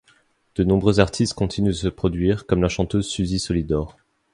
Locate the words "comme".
2.47-2.63